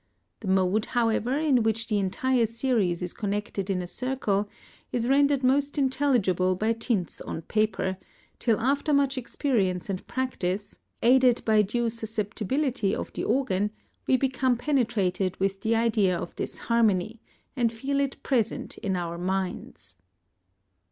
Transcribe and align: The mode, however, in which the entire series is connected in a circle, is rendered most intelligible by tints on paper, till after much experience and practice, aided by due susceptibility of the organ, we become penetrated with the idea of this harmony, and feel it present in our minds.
The 0.39 0.47
mode, 0.47 0.85
however, 0.97 1.37
in 1.37 1.61
which 1.61 1.85
the 1.85 1.99
entire 1.99 2.47
series 2.47 3.03
is 3.03 3.13
connected 3.13 3.69
in 3.69 3.83
a 3.83 3.85
circle, 3.85 4.49
is 4.91 5.07
rendered 5.07 5.43
most 5.43 5.77
intelligible 5.77 6.55
by 6.55 6.73
tints 6.73 7.21
on 7.21 7.43
paper, 7.43 7.97
till 8.39 8.59
after 8.59 8.93
much 8.93 9.15
experience 9.15 9.91
and 9.91 10.01
practice, 10.07 10.79
aided 11.03 11.45
by 11.45 11.61
due 11.61 11.91
susceptibility 11.91 12.95
of 12.95 13.13
the 13.13 13.25
organ, 13.25 13.69
we 14.07 14.17
become 14.17 14.57
penetrated 14.57 15.39
with 15.39 15.61
the 15.61 15.75
idea 15.75 16.17
of 16.17 16.35
this 16.35 16.57
harmony, 16.57 17.21
and 17.55 17.71
feel 17.71 17.99
it 17.99 18.23
present 18.23 18.79
in 18.79 18.95
our 18.95 19.19
minds. 19.19 19.97